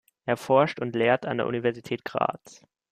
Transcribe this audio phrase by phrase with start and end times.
[0.25, 2.65] Er forscht und lehrt an der Universität Graz.